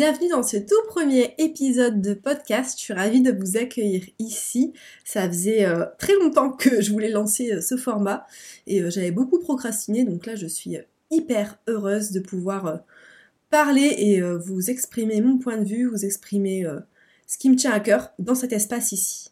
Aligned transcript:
Bienvenue 0.00 0.30
dans 0.30 0.42
ce 0.42 0.56
tout 0.56 0.82
premier 0.88 1.34
épisode 1.36 2.00
de 2.00 2.14
podcast. 2.14 2.78
Je 2.78 2.84
suis 2.84 2.94
ravie 2.94 3.20
de 3.20 3.32
vous 3.32 3.58
accueillir 3.58 4.02
ici. 4.18 4.72
Ça 5.04 5.28
faisait 5.28 5.66
euh, 5.66 5.84
très 5.98 6.14
longtemps 6.14 6.52
que 6.52 6.80
je 6.80 6.90
voulais 6.90 7.10
lancer 7.10 7.52
euh, 7.52 7.60
ce 7.60 7.76
format 7.76 8.26
et 8.66 8.80
euh, 8.80 8.88
j'avais 8.88 9.10
beaucoup 9.10 9.40
procrastiné. 9.40 10.04
Donc 10.04 10.24
là, 10.24 10.36
je 10.36 10.46
suis 10.46 10.78
hyper 11.10 11.58
heureuse 11.68 12.12
de 12.12 12.20
pouvoir 12.20 12.80
parler 13.50 13.94
et 13.98 14.22
vous 14.22 14.70
exprimer 14.70 15.20
mon 15.20 15.36
point 15.36 15.58
de 15.58 15.68
vue, 15.68 15.84
vous 15.84 16.06
exprimer 16.06 16.64
ce 17.26 17.36
qui 17.36 17.50
me 17.50 17.56
tient 17.56 17.72
à 17.72 17.80
cœur 17.80 18.14
dans 18.18 18.34
cet 18.34 18.54
espace 18.54 18.92
ici. 18.92 19.29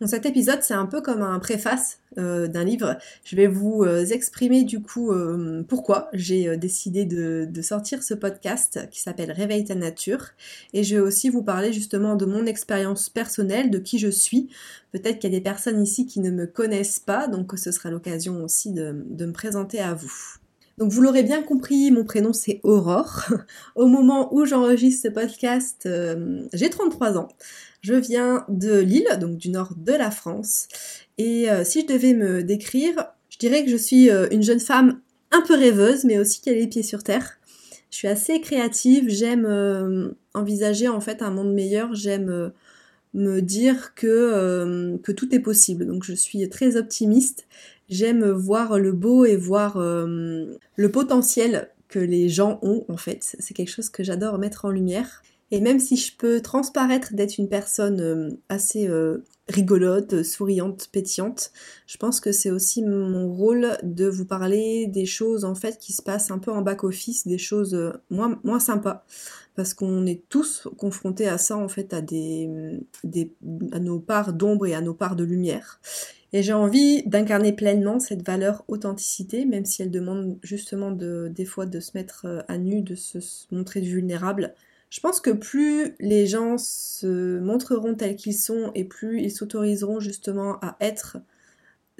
Dans 0.00 0.06
cet 0.06 0.26
épisode, 0.26 0.60
c'est 0.62 0.74
un 0.74 0.86
peu 0.86 1.00
comme 1.00 1.22
un 1.22 1.40
préface 1.40 1.98
euh, 2.18 2.46
d'un 2.46 2.62
livre. 2.62 2.96
Je 3.24 3.34
vais 3.34 3.48
vous 3.48 3.82
euh, 3.82 4.06
exprimer 4.06 4.62
du 4.62 4.80
coup 4.80 5.10
euh, 5.10 5.64
pourquoi 5.66 6.08
j'ai 6.12 6.56
décidé 6.56 7.04
de, 7.04 7.48
sortir 7.62 8.04
ce 8.04 8.14
podcast 8.14 8.88
qui 8.92 9.00
s'appelle 9.00 9.32
Réveille 9.32 9.64
ta 9.64 9.74
nature. 9.74 10.28
Et 10.72 10.84
je 10.84 10.94
vais 10.94 11.00
aussi 11.00 11.30
vous 11.30 11.42
parler 11.42 11.72
justement 11.72 12.14
de 12.14 12.26
mon 12.26 12.46
expérience 12.46 13.08
personnelle, 13.08 13.70
de 13.70 13.78
qui 13.78 13.98
je 13.98 14.08
suis. 14.08 14.48
Peut-être 14.92 15.18
qu'il 15.18 15.32
y 15.32 15.36
a 15.36 15.38
des 15.38 15.42
personnes 15.42 15.82
ici 15.82 16.06
qui 16.06 16.20
ne 16.20 16.30
me 16.30 16.46
connaissent 16.46 17.00
pas, 17.00 17.26
donc 17.26 17.52
ce 17.58 17.72
sera 17.72 17.90
l'occasion 17.90 18.44
aussi 18.44 18.72
de 18.72 18.92
me 18.92 19.32
présenter 19.32 19.80
à 19.80 19.94
vous. 19.94 20.37
Donc 20.78 20.92
vous 20.92 21.02
l'aurez 21.02 21.24
bien 21.24 21.42
compris, 21.42 21.90
mon 21.90 22.04
prénom 22.04 22.32
c'est 22.32 22.60
Aurore. 22.62 23.24
Au 23.74 23.86
moment 23.86 24.32
où 24.34 24.46
j'enregistre 24.46 25.08
ce 25.08 25.12
podcast, 25.12 25.88
j'ai 26.52 26.70
33 26.70 27.18
ans. 27.18 27.28
Je 27.80 27.94
viens 27.94 28.44
de 28.48 28.78
Lille, 28.78 29.08
donc 29.20 29.36
du 29.36 29.50
nord 29.50 29.74
de 29.76 29.92
la 29.92 30.10
France. 30.10 30.68
Et 31.16 31.50
euh, 31.50 31.64
si 31.64 31.82
je 31.82 31.86
devais 31.86 32.14
me 32.14 32.42
décrire, 32.42 33.06
je 33.28 33.38
dirais 33.38 33.64
que 33.64 33.70
je 33.70 33.76
suis 33.76 34.10
euh, 34.10 34.26
une 34.30 34.42
jeune 34.42 34.60
femme 34.60 35.00
un 35.30 35.42
peu 35.42 35.54
rêveuse, 35.54 36.04
mais 36.04 36.18
aussi 36.18 36.40
qui 36.40 36.50
a 36.50 36.54
les 36.54 36.66
pieds 36.66 36.82
sur 36.82 37.02
terre. 37.02 37.38
Je 37.90 37.96
suis 37.96 38.08
assez 38.08 38.40
créative, 38.40 39.08
j'aime 39.08 39.46
euh, 39.46 40.10
envisager 40.34 40.88
en 40.88 41.00
fait 41.00 41.22
un 41.22 41.30
monde 41.30 41.54
meilleur, 41.54 41.94
j'aime 41.94 42.52
me 43.14 43.40
dire 43.40 43.94
que 43.94 44.98
tout 44.98 45.34
est 45.34 45.40
possible. 45.40 45.86
Donc 45.86 46.04
je 46.04 46.12
suis 46.12 46.46
très 46.48 46.76
optimiste, 46.76 47.46
j'aime 47.88 48.28
voir 48.30 48.78
le 48.78 48.92
beau 48.92 49.24
et 49.24 49.36
voir 49.36 49.78
le 49.78 50.90
potentiel 50.92 51.70
que 51.88 51.98
les 51.98 52.28
gens 52.28 52.58
ont 52.62 52.84
en 52.88 52.96
fait. 52.96 53.36
C'est 53.38 53.54
quelque 53.54 53.70
chose 53.70 53.88
que 53.88 54.02
j'adore 54.02 54.38
mettre 54.38 54.64
en 54.64 54.70
lumière. 54.70 55.22
Et 55.50 55.60
même 55.60 55.80
si 55.80 55.96
je 55.96 56.14
peux 56.16 56.40
transparaître 56.40 57.14
d'être 57.14 57.38
une 57.38 57.48
personne 57.48 58.00
euh, 58.00 58.28
assez 58.48 58.86
euh, 58.86 59.24
rigolote, 59.48 60.22
souriante, 60.22 60.88
pétillante, 60.92 61.52
je 61.86 61.96
pense 61.96 62.20
que 62.20 62.32
c'est 62.32 62.50
aussi 62.50 62.82
mon 62.82 63.32
rôle 63.32 63.78
de 63.82 64.06
vous 64.06 64.26
parler 64.26 64.86
des 64.86 65.06
choses 65.06 65.44
en 65.44 65.54
fait 65.54 65.78
qui 65.78 65.92
se 65.92 66.02
passent 66.02 66.30
un 66.30 66.38
peu 66.38 66.52
en 66.52 66.62
back 66.62 66.84
office, 66.84 67.26
des 67.26 67.38
choses 67.38 67.74
euh, 67.74 67.92
moins, 68.10 68.38
moins 68.44 68.60
sympas, 68.60 69.04
parce 69.56 69.74
qu'on 69.74 70.06
est 70.06 70.22
tous 70.28 70.68
confrontés 70.76 71.28
à 71.28 71.38
ça 71.38 71.56
en 71.56 71.68
fait, 71.68 71.94
à 71.94 72.02
des, 72.02 72.48
des 73.04 73.32
à 73.72 73.80
nos 73.80 73.98
parts 73.98 74.32
d'ombre 74.32 74.66
et 74.66 74.74
à 74.74 74.80
nos 74.80 74.94
parts 74.94 75.16
de 75.16 75.24
lumière. 75.24 75.80
Et 76.34 76.42
j'ai 76.42 76.52
envie 76.52 77.02
d'incarner 77.04 77.54
pleinement 77.54 78.00
cette 78.00 78.26
valeur 78.26 78.64
authenticité, 78.68 79.46
même 79.46 79.64
si 79.64 79.80
elle 79.80 79.90
demande 79.90 80.38
justement 80.42 80.90
de, 80.90 81.32
des 81.34 81.46
fois 81.46 81.64
de 81.64 81.80
se 81.80 81.92
mettre 81.94 82.44
à 82.48 82.58
nu, 82.58 82.82
de 82.82 82.94
se 82.94 83.18
montrer 83.50 83.80
vulnérable. 83.80 84.54
Je 84.90 85.00
pense 85.00 85.20
que 85.20 85.30
plus 85.30 85.94
les 86.00 86.26
gens 86.26 86.56
se 86.58 87.38
montreront 87.40 87.94
tels 87.94 88.16
qu'ils 88.16 88.36
sont 88.36 88.72
et 88.74 88.84
plus 88.84 89.20
ils 89.20 89.30
s'autoriseront 89.30 90.00
justement 90.00 90.58
à 90.60 90.76
être 90.80 91.18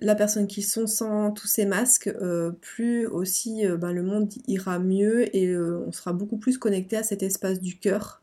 la 0.00 0.14
personne 0.14 0.46
qu'ils 0.46 0.64
sont 0.64 0.86
sans 0.86 1.32
tous 1.32 1.48
ces 1.48 1.66
masques, 1.66 2.08
euh, 2.08 2.52
plus 2.60 3.06
aussi 3.06 3.66
euh, 3.66 3.76
ben, 3.76 3.92
le 3.92 4.02
monde 4.02 4.32
ira 4.46 4.78
mieux 4.78 5.34
et 5.36 5.48
euh, 5.48 5.84
on 5.86 5.92
sera 5.92 6.12
beaucoup 6.12 6.38
plus 6.38 6.56
connecté 6.56 6.96
à 6.96 7.02
cet 7.02 7.22
espace 7.22 7.60
du 7.60 7.78
cœur 7.78 8.22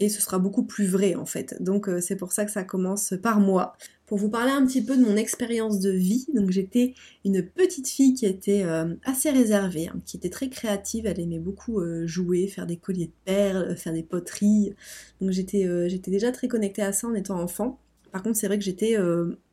et 0.00 0.08
ce 0.08 0.20
sera 0.20 0.38
beaucoup 0.38 0.64
plus 0.64 0.86
vrai 0.86 1.14
en 1.14 1.26
fait. 1.26 1.60
Donc 1.60 1.88
c'est 2.00 2.16
pour 2.16 2.32
ça 2.32 2.44
que 2.44 2.50
ça 2.50 2.64
commence 2.64 3.14
par 3.22 3.40
moi 3.40 3.76
pour 4.08 4.16
vous 4.16 4.30
parler 4.30 4.50
un 4.50 4.66
petit 4.66 4.82
peu 4.82 4.96
de 4.96 5.04
mon 5.04 5.16
expérience 5.16 5.80
de 5.80 5.90
vie. 5.90 6.26
Donc 6.34 6.50
j'étais 6.50 6.94
une 7.24 7.42
petite 7.42 7.88
fille 7.88 8.14
qui 8.14 8.24
était 8.24 8.64
euh, 8.64 8.94
assez 9.04 9.30
réservée, 9.30 9.88
hein, 9.88 10.00
qui 10.06 10.16
était 10.16 10.30
très 10.30 10.48
créative, 10.48 11.06
elle 11.06 11.20
aimait 11.20 11.38
beaucoup 11.38 11.80
euh, 11.80 12.06
jouer, 12.06 12.48
faire 12.48 12.66
des 12.66 12.78
colliers 12.78 13.06
de 13.06 13.12
perles, 13.26 13.76
faire 13.76 13.92
des 13.92 14.02
poteries. 14.02 14.74
Donc 15.20 15.30
j'étais 15.30 15.66
euh, 15.66 15.88
j'étais 15.88 16.10
déjà 16.10 16.32
très 16.32 16.48
connectée 16.48 16.82
à 16.82 16.92
ça 16.92 17.06
en 17.06 17.14
étant 17.14 17.38
enfant. 17.38 17.78
Par 18.10 18.22
contre, 18.22 18.38
c'est 18.38 18.46
vrai 18.46 18.58
que 18.58 18.64
j'étais 18.64 18.96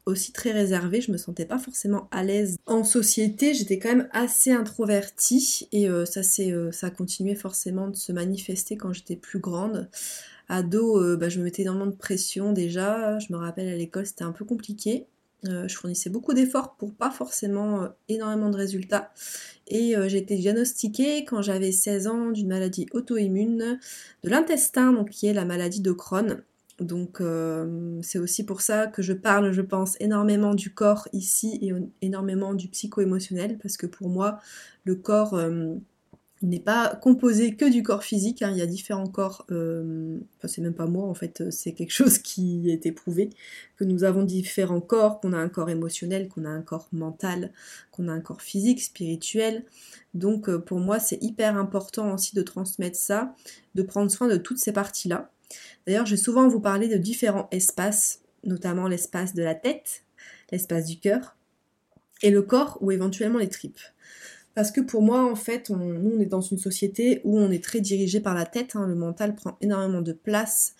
aussi 0.05 0.31
très 0.31 0.51
réservée, 0.51 1.01
je 1.01 1.11
me 1.11 1.17
sentais 1.17 1.45
pas 1.45 1.57
forcément 1.57 2.07
à 2.11 2.23
l'aise 2.23 2.57
en 2.65 2.83
société, 2.83 3.53
j'étais 3.53 3.79
quand 3.79 3.89
même 3.89 4.09
assez 4.11 4.51
introvertie 4.51 5.67
et 5.71 5.87
ça, 6.05 6.21
ça 6.23 6.87
a 6.87 6.89
continué 6.89 7.35
forcément 7.35 7.87
de 7.87 7.95
se 7.95 8.11
manifester 8.11 8.77
quand 8.77 8.93
j'étais 8.93 9.15
plus 9.15 9.39
grande. 9.39 9.89
Ado, 10.47 11.01
euh, 11.01 11.17
bah, 11.17 11.29
je 11.29 11.39
me 11.39 11.43
mettais 11.43 11.63
énormément 11.63 11.87
de 11.87 11.95
pression 11.95 12.53
déjà. 12.53 13.17
Je 13.19 13.33
me 13.33 13.37
rappelle 13.37 13.67
à 13.67 13.75
l'école, 13.75 14.05
c'était 14.05 14.23
un 14.23 14.31
peu 14.31 14.45
compliqué. 14.45 15.07
Euh, 15.47 15.67
je 15.67 15.75
fournissais 15.75 16.09
beaucoup 16.09 16.33
d'efforts 16.33 16.75
pour 16.75 16.93
pas 16.93 17.11
forcément 17.11 17.83
euh, 17.83 17.87
énormément 18.09 18.49
de 18.49 18.57
résultats. 18.57 19.11
Et 19.67 19.95
j'ai 20.07 20.19
été 20.19 20.35
diagnostiquée 20.37 21.25
quand 21.25 21.41
j'avais 21.41 21.71
16 21.71 22.05
ans 22.05 22.29
d'une 22.29 22.49
maladie 22.49 22.85
auto-immune 22.93 23.79
de 24.23 24.29
l'intestin, 24.29 24.93
donc 24.93 25.09
qui 25.09 25.25
est 25.25 25.33
la 25.33 25.43
maladie 25.43 25.81
de 25.81 25.91
Crohn. 25.91 26.43
Donc 26.79 27.21
c'est 28.01 28.19
aussi 28.19 28.45
pour 28.45 28.61
ça 28.61 28.87
que 28.87 29.01
je 29.01 29.13
parle, 29.13 29.51
je 29.53 29.61
pense, 29.61 29.95
énormément 30.01 30.53
du 30.53 30.73
corps 30.73 31.07
ici 31.13 31.57
et 31.61 31.71
énormément 32.01 32.53
du 32.53 32.67
psycho-émotionnel, 32.67 33.57
parce 33.61 33.77
que 33.77 33.87
pour 33.87 34.09
moi, 34.09 34.39
le 34.83 34.95
corps 34.95 35.39
n'est 36.41 36.59
pas 36.59 36.95
composé 36.95 37.55
que 37.55 37.69
du 37.69 37.81
corps 37.83 38.03
physique, 38.03 38.41
hein. 38.41 38.51
il 38.51 38.57
y 38.57 38.61
a 38.61 38.65
différents 38.65 39.07
corps, 39.07 39.45
euh, 39.51 40.19
enfin 40.37 40.47
c'est 40.47 40.61
même 40.61 40.73
pas 40.73 40.85
moi 40.85 41.07
en 41.07 41.13
fait, 41.13 41.41
euh, 41.41 41.51
c'est 41.51 41.73
quelque 41.73 41.91
chose 41.93 42.19
qui 42.19 42.69
est 42.69 42.85
éprouvé, 42.85 43.29
que 43.77 43.83
nous 43.83 44.03
avons 44.03 44.23
différents 44.23 44.81
corps, 44.81 45.19
qu'on 45.19 45.33
a 45.33 45.37
un 45.37 45.49
corps 45.49 45.69
émotionnel, 45.69 46.27
qu'on 46.27 46.45
a 46.45 46.49
un 46.49 46.61
corps 46.61 46.87
mental, 46.91 47.51
qu'on 47.91 48.07
a 48.07 48.13
un 48.13 48.19
corps 48.21 48.41
physique, 48.41 48.81
spirituel. 48.81 49.65
Donc 50.13 50.49
euh, 50.49 50.59
pour 50.59 50.79
moi 50.79 50.99
c'est 50.99 51.21
hyper 51.23 51.57
important 51.57 52.13
aussi 52.13 52.35
de 52.35 52.41
transmettre 52.41 52.97
ça, 52.97 53.35
de 53.75 53.83
prendre 53.83 54.11
soin 54.11 54.27
de 54.27 54.37
toutes 54.37 54.59
ces 54.59 54.73
parties-là. 54.73 55.31
D'ailleurs 55.85 56.05
j'ai 56.05 56.17
souvent 56.17 56.47
vous 56.47 56.59
parler 56.59 56.87
de 56.87 56.97
différents 56.97 57.47
espaces, 57.51 58.21
notamment 58.43 58.87
l'espace 58.87 59.33
de 59.33 59.43
la 59.43 59.55
tête, 59.55 60.03
l'espace 60.51 60.85
du 60.85 60.99
cœur, 60.99 61.35
et 62.21 62.31
le 62.31 62.41
corps 62.41 62.77
ou 62.81 62.91
éventuellement 62.91 63.39
les 63.39 63.49
tripes. 63.49 63.79
Parce 64.55 64.71
que 64.71 64.79
pour 64.79 65.01
moi, 65.01 65.29
en 65.29 65.35
fait, 65.35 65.69
nous, 65.69 66.11
on 66.15 66.19
est 66.21 66.25
dans 66.25 66.41
une 66.41 66.57
société 66.57 67.19
où 67.25 67.37
on 67.37 67.51
est 67.51 67.63
très 67.63 67.81
dirigé 67.81 68.21
par 68.21 68.33
la 68.33 68.45
tête. 68.45 68.75
Hein. 68.75 68.87
le 68.87 68.95
mental 68.95 69.35
prend 69.35 69.57
énormément 69.61 70.01
de 70.01 70.13
place. 70.13 70.75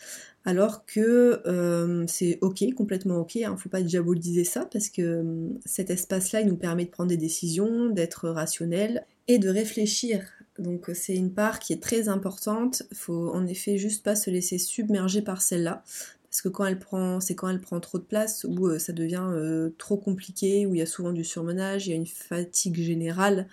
Alors 0.45 0.85
que 0.85 1.41
euh, 1.47 2.05
c'est 2.07 2.37
ok, 2.41 2.63
complètement 2.75 3.17
ok, 3.17 3.37
hein, 3.37 3.57
faut 3.57 3.67
pas 3.67 3.81
diaboliser 3.81 4.43
ça 4.43 4.67
parce 4.71 4.89
que 4.89 5.01
euh, 5.01 5.49
cet 5.65 5.89
espace-là, 5.89 6.41
il 6.41 6.47
nous 6.47 6.55
permet 6.55 6.85
de 6.85 6.91
prendre 6.91 7.09
des 7.09 7.17
décisions, 7.17 7.89
d'être 7.89 8.29
rationnel 8.29 9.05
et 9.27 9.39
de 9.39 9.49
réfléchir. 9.49 10.21
Donc 10.59 10.89
c'est 10.93 11.15
une 11.15 11.33
part 11.33 11.59
qui 11.59 11.73
est 11.73 11.81
très 11.81 12.07
importante. 12.09 12.83
Faut 12.93 13.31
en 13.33 13.45
effet 13.45 13.77
juste 13.77 14.03
pas 14.03 14.15
se 14.15 14.29
laisser 14.29 14.57
submerger 14.57 15.21
par 15.21 15.41
celle-là 15.41 15.83
parce 16.23 16.41
que 16.41 16.49
quand 16.49 16.65
elle 16.65 16.79
prend, 16.79 17.21
c'est 17.21 17.33
quand 17.33 17.47
elle 17.47 17.61
prend 17.61 17.79
trop 17.79 17.97
de 17.97 18.03
place 18.03 18.45
où 18.49 18.67
euh, 18.67 18.77
ça 18.77 18.91
devient 18.91 19.23
euh, 19.23 19.69
trop 19.77 19.95
compliqué, 19.95 20.65
où 20.65 20.75
il 20.75 20.79
y 20.79 20.81
a 20.81 20.85
souvent 20.85 21.13
du 21.13 21.23
surmenage, 21.23 21.87
il 21.87 21.91
y 21.91 21.93
a 21.93 21.95
une 21.95 22.05
fatigue 22.05 22.75
générale. 22.75 23.47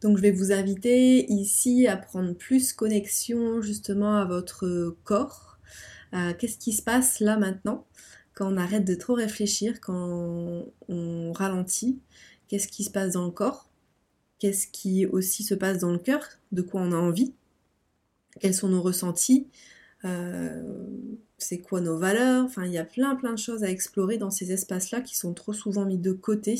Donc 0.00 0.16
je 0.16 0.22
vais 0.22 0.30
vous 0.30 0.52
inviter 0.52 1.30
ici 1.30 1.86
à 1.86 1.98
prendre 1.98 2.32
plus 2.32 2.72
connexion 2.72 3.60
justement 3.60 4.16
à 4.16 4.24
votre 4.24 4.96
corps. 5.04 5.58
Qu'est-ce 6.38 6.56
qui 6.56 6.72
se 6.72 6.80
passe 6.80 7.20
là 7.20 7.36
maintenant? 7.36 7.84
Quand 8.32 8.50
on 8.50 8.56
arrête 8.56 8.86
de 8.86 8.94
trop 8.94 9.12
réfléchir, 9.12 9.78
quand 9.80 10.64
on 10.88 11.32
ralentit 11.32 11.98
Qu'est-ce 12.48 12.68
qui 12.68 12.82
se 12.82 12.90
passe 12.90 13.12
dans 13.12 13.26
le 13.26 13.30
corps? 13.30 13.67
Qu'est-ce 14.38 14.66
qui 14.68 15.06
aussi 15.06 15.42
se 15.42 15.54
passe 15.54 15.78
dans 15.78 15.92
le 15.92 15.98
cœur 15.98 16.24
De 16.52 16.62
quoi 16.62 16.80
on 16.80 16.92
a 16.92 16.96
envie 16.96 17.34
Quels 18.40 18.54
sont 18.54 18.68
nos 18.68 18.82
ressentis 18.82 19.48
euh, 20.04 20.62
c'est 21.38 21.58
quoi 21.58 21.80
nos 21.80 21.98
valeurs, 21.98 22.44
enfin 22.44 22.64
il 22.64 22.72
y 22.72 22.78
a 22.78 22.84
plein 22.84 23.16
plein 23.16 23.32
de 23.32 23.38
choses 23.38 23.64
à 23.64 23.70
explorer 23.70 24.16
dans 24.16 24.30
ces 24.30 24.52
espaces-là 24.52 25.00
qui 25.00 25.16
sont 25.16 25.34
trop 25.34 25.52
souvent 25.52 25.84
mis 25.84 25.98
de 25.98 26.12
côté 26.12 26.56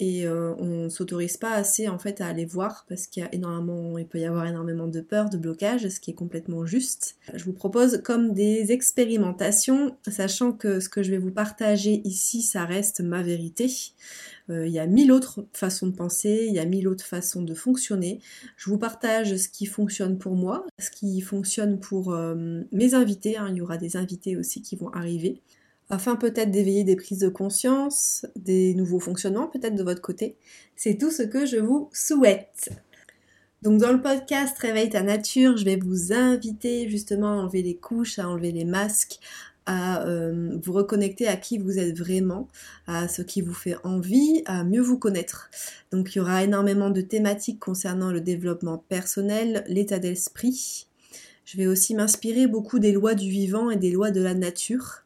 et 0.00 0.26
euh, 0.26 0.54
on 0.58 0.88
s'autorise 0.88 1.36
pas 1.36 1.52
assez 1.52 1.86
en 1.86 1.98
fait 1.98 2.22
à 2.22 2.26
aller 2.26 2.46
voir 2.46 2.86
parce 2.88 3.06
qu'il 3.06 3.22
y 3.22 3.26
a 3.26 3.34
énormément, 3.34 3.98
il 3.98 4.06
peut 4.06 4.18
y 4.18 4.24
avoir 4.24 4.46
énormément 4.46 4.88
de 4.88 5.02
peur, 5.02 5.28
de 5.28 5.36
blocage, 5.36 5.86
ce 5.86 6.00
qui 6.00 6.10
est 6.10 6.14
complètement 6.14 6.64
juste. 6.64 7.16
Je 7.34 7.44
vous 7.44 7.52
propose 7.52 8.00
comme 8.02 8.32
des 8.32 8.72
expérimentations, 8.72 9.94
sachant 10.08 10.52
que 10.52 10.80
ce 10.80 10.88
que 10.88 11.02
je 11.02 11.10
vais 11.10 11.18
vous 11.18 11.30
partager 11.30 12.00
ici, 12.04 12.40
ça 12.40 12.64
reste 12.64 13.02
ma 13.02 13.22
vérité. 13.22 13.70
Euh, 14.48 14.66
il 14.66 14.72
y 14.72 14.78
a 14.78 14.86
mille 14.86 15.12
autres 15.12 15.44
façons 15.52 15.88
de 15.88 15.94
penser, 15.94 16.46
il 16.48 16.54
y 16.54 16.58
a 16.58 16.64
mille 16.64 16.88
autres 16.88 17.04
façons 17.04 17.42
de 17.42 17.54
fonctionner. 17.54 18.20
Je 18.56 18.70
vous 18.70 18.78
partage 18.78 19.36
ce 19.36 19.50
qui 19.50 19.66
fonctionne 19.66 20.16
pour 20.16 20.34
moi, 20.34 20.64
ce 20.78 20.90
qui 20.90 21.20
fonctionne 21.20 21.78
pour 21.78 22.14
euh, 22.14 22.62
mes 22.72 22.94
invités. 22.94 23.36
Hein. 23.36 23.48
Il 23.50 23.56
y 23.56 23.60
aura 23.60 23.76
des 23.76 23.98
invités 23.98 24.38
aussi 24.38 24.62
qui 24.62 24.76
vont 24.76 24.88
arriver 24.94 25.42
afin 25.90 26.16
peut-être 26.16 26.50
d'éveiller 26.50 26.84
des 26.84 26.96
prises 26.96 27.18
de 27.18 27.28
conscience, 27.28 28.26
des 28.36 28.74
nouveaux 28.74 29.00
fonctionnements 29.00 29.48
peut-être 29.48 29.74
de 29.74 29.82
votre 29.82 30.00
côté. 30.00 30.36
C'est 30.76 30.96
tout 30.96 31.10
ce 31.10 31.22
que 31.22 31.46
je 31.46 31.56
vous 31.56 31.90
souhaite. 31.92 32.70
Donc 33.62 33.78
dans 33.78 33.92
le 33.92 34.00
podcast 34.00 34.56
Réveille 34.58 34.88
ta 34.88 35.02
nature, 35.02 35.56
je 35.58 35.64
vais 35.66 35.76
vous 35.76 36.14
inviter 36.14 36.88
justement 36.88 37.32
à 37.32 37.42
enlever 37.42 37.62
les 37.62 37.76
couches, 37.76 38.18
à 38.18 38.26
enlever 38.26 38.52
les 38.52 38.64
masques, 38.64 39.18
à 39.66 40.06
euh, 40.06 40.58
vous 40.62 40.72
reconnecter 40.72 41.28
à 41.28 41.36
qui 41.36 41.58
vous 41.58 41.78
êtes 41.78 41.96
vraiment, 41.96 42.48
à 42.86 43.06
ce 43.06 43.20
qui 43.20 43.42
vous 43.42 43.52
fait 43.52 43.76
envie, 43.84 44.42
à 44.46 44.64
mieux 44.64 44.80
vous 44.80 44.98
connaître. 44.98 45.50
Donc 45.92 46.14
il 46.14 46.18
y 46.18 46.20
aura 46.20 46.42
énormément 46.42 46.90
de 46.90 47.02
thématiques 47.02 47.60
concernant 47.60 48.10
le 48.10 48.20
développement 48.20 48.78
personnel, 48.78 49.64
l'état 49.68 49.98
d'esprit. 49.98 50.86
Je 51.44 51.56
vais 51.56 51.66
aussi 51.66 51.94
m'inspirer 51.94 52.46
beaucoup 52.46 52.78
des 52.78 52.92
lois 52.92 53.14
du 53.14 53.28
vivant 53.28 53.70
et 53.70 53.76
des 53.76 53.90
lois 53.90 54.10
de 54.10 54.22
la 54.22 54.34
nature. 54.34 55.02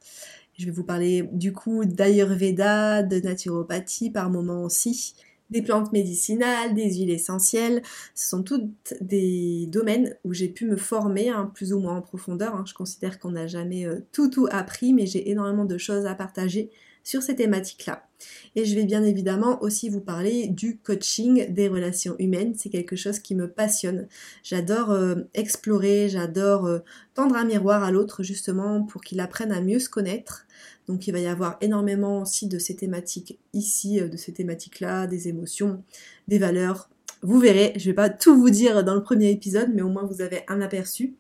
Je 0.57 0.67
vais 0.67 0.71
vous 0.71 0.85
parler 0.85 1.29
du 1.33 1.53
coup 1.53 1.85
d'Ayurveda, 1.85 3.03
de 3.03 3.19
naturopathie 3.19 4.11
par 4.11 4.31
moment 4.31 4.63
aussi, 4.63 5.17
des 5.51 5.63
plantes 5.63 5.93
médicinales, 5.93 6.75
des 6.75 6.95
huiles 6.95 7.11
essentielles. 7.11 7.83
Ce 8.15 8.29
sont 8.29 8.45
toutes 8.45 8.95
des 9.01 9.67
domaines 9.67 10.17
où 10.25 10.33
j'ai 10.33 10.49
pu 10.49 10.67
me 10.67 10.77
former 10.77 11.29
hein, 11.29 11.51
plus 11.55 11.73
ou 11.73 11.81
moins 11.81 11.97
en 11.97 12.03
profondeur. 12.03 12.55
Hein. 12.55 12.65
Je 12.67 12.75
considère 12.75 13.19
qu'on 13.19 13.33
n'a 13.33 13.49
jamais 13.49 13.85
euh, 13.85 14.01
tout 14.13 14.31
tout 14.31 14.47
appris, 14.51 14.93
mais 14.93 15.07
j'ai 15.07 15.29
énormément 15.29 15.65
de 15.65 15.77
choses 15.77 16.07
à 16.07 16.15
partager 16.15 16.71
sur 17.05 17.23
ces 17.23 17.37
thématiques-là. 17.37 18.09
Et 18.57 18.65
je 18.65 18.75
vais 18.75 18.85
bien 18.85 19.05
évidemment 19.05 19.63
aussi 19.63 19.89
vous 19.89 20.01
parler 20.01 20.49
du 20.49 20.79
coaching 20.79 21.53
des 21.53 21.69
relations 21.69 22.17
humaines. 22.19 22.55
C'est 22.57 22.71
quelque 22.71 22.97
chose 22.97 23.19
qui 23.19 23.35
me 23.35 23.49
passionne. 23.49 24.09
J'adore 24.43 24.91
euh, 24.91 25.17
explorer, 25.35 26.09
j'adore 26.09 26.67
euh, 26.67 26.79
tendre 27.15 27.37
un 27.37 27.45
miroir 27.45 27.83
à 27.83 27.91
l'autre 27.91 28.23
justement 28.23 28.83
pour 28.83 29.03
qu'il 29.03 29.21
apprenne 29.21 29.53
à 29.53 29.61
mieux 29.61 29.79
se 29.79 29.89
connaître. 29.89 30.47
Donc 30.87 31.07
il 31.07 31.13
va 31.13 31.19
y 31.19 31.27
avoir 31.27 31.59
énormément 31.61 32.23
aussi 32.23 32.49
de 32.49 32.59
ces 32.59 32.77
thématiques 32.77 33.39
ici, 33.53 34.01
euh, 34.01 34.09
de 34.09 34.17
ces 34.17 34.33
thématiques-là, 34.33 35.07
des 35.07 35.29
émotions, 35.29 35.83
des 36.29 36.39
valeurs. 36.39 36.89
Vous 37.25 37.39
verrez, 37.39 37.73
je 37.77 37.87
vais 37.87 37.95
pas 37.95 38.11
tout 38.11 38.37
vous 38.37 38.51
dire 38.51 38.85
dans 38.85 38.95
le 38.95 39.03
premier 39.03 39.31
épisode, 39.31 39.71
mais 39.73 39.81
au 39.81 39.89
moins 39.89 40.05
vous 40.05 40.21
avez 40.21 40.43
un 40.47 40.61
aperçu. 40.61 41.15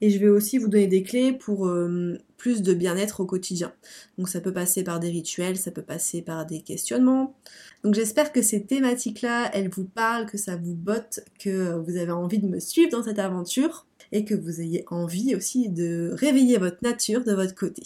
Et 0.00 0.08
je 0.08 0.18
vais 0.18 0.30
aussi 0.30 0.56
vous 0.56 0.68
donner 0.68 0.86
des 0.86 1.02
clés 1.02 1.34
pour 1.34 1.68
euh, 1.68 2.16
plus 2.38 2.62
de 2.62 2.72
bien-être 2.72 3.20
au 3.20 3.26
quotidien. 3.26 3.70
Donc 4.16 4.30
ça 4.30 4.40
peut 4.40 4.54
passer 4.54 4.84
par 4.84 5.00
des 5.00 5.10
rituels, 5.10 5.58
ça 5.58 5.70
peut 5.70 5.82
passer 5.82 6.22
par 6.22 6.46
des 6.46 6.62
questionnements. 6.62 7.36
Donc 7.84 7.94
j'espère 7.94 8.32
que 8.32 8.40
ces 8.40 8.64
thématiques-là, 8.64 9.50
elles 9.52 9.68
vous 9.68 9.84
parlent, 9.84 10.24
que 10.24 10.38
ça 10.38 10.56
vous 10.56 10.74
botte, 10.74 11.20
que 11.38 11.74
vous 11.74 11.98
avez 11.98 12.12
envie 12.12 12.38
de 12.38 12.48
me 12.48 12.58
suivre 12.58 12.90
dans 12.90 13.02
cette 13.02 13.18
aventure 13.18 13.86
et 14.12 14.24
que 14.24 14.34
vous 14.34 14.62
ayez 14.62 14.86
envie 14.90 15.36
aussi 15.36 15.68
de 15.68 16.10
réveiller 16.14 16.56
votre 16.56 16.78
nature 16.80 17.22
de 17.22 17.34
votre 17.34 17.54
côté 17.54 17.82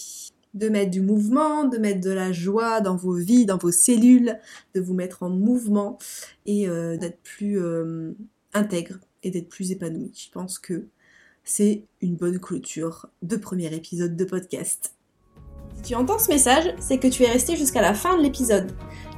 de 0.55 0.69
mettre 0.69 0.91
du 0.91 1.01
mouvement, 1.01 1.65
de 1.65 1.79
mettre 1.79 2.01
de 2.01 2.11
la 2.11 2.33
joie 2.33 2.81
dans 2.81 2.97
vos 2.97 3.15
vies, 3.15 3.45
dans 3.45 3.59
vos 3.59 3.73
cellules, 3.73 4.39
de 4.75 4.81
vous 4.81 4.95
mettre 4.95 5.23
en 5.23 5.31
mouvement 5.31 5.99
et 6.47 6.69
euh, 6.69 6.97
d'être 6.97 7.21
plus 7.23 7.61
euh, 7.61 8.13
intègre 8.53 8.99
et 9.23 9.31
d'être 9.31 9.49
plus 9.49 9.73
épanoui. 9.73 10.13
Je 10.15 10.31
pense 10.31 10.59
que 10.59 10.87
c'est 11.43 11.83
une 12.01 12.15
bonne 12.15 12.39
clôture 12.39 13.09
de 13.23 13.37
premier 13.37 13.75
épisode 13.75 14.17
de 14.17 14.25
podcast. 14.25 14.95
Si 15.77 15.83
tu 15.83 15.95
entends 15.95 16.19
ce 16.19 16.29
message, 16.29 16.75
c'est 16.79 16.99
que 16.99 17.09
tu 17.09 17.25
es 17.25 17.31
resté 17.31 17.57
jusqu'à 17.57 17.83
la 17.83 17.95
fin 17.95 18.17
de 18.17 18.23
l'épisode. 18.23 18.73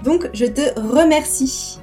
Donc 0.05 0.29
je 0.33 0.47
te 0.47 0.79
remercie. 0.81 1.79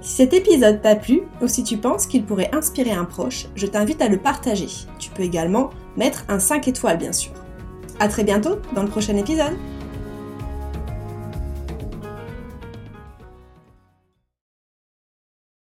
Si 0.00 0.16
cet 0.16 0.34
épisode 0.34 0.82
t'a 0.82 0.96
plu 0.96 1.22
ou 1.40 1.48
si 1.48 1.62
tu 1.62 1.78
penses 1.78 2.06
qu'il 2.06 2.24
pourrait 2.24 2.54
inspirer 2.54 2.92
un 2.92 3.04
proche, 3.04 3.46
je 3.54 3.66
t'invite 3.66 4.02
à 4.02 4.08
le 4.08 4.18
partager. 4.18 4.68
Tu 4.98 5.10
peux 5.10 5.22
également 5.22 5.70
mettre 5.96 6.24
un 6.28 6.38
5 6.38 6.68
étoiles 6.68 6.98
bien 6.98 7.12
sûr. 7.12 7.32
A 8.00 8.08
très 8.08 8.24
bientôt 8.24 8.56
dans 8.74 8.82
le 8.82 8.88
prochain 8.88 9.16
épisode 9.16 9.56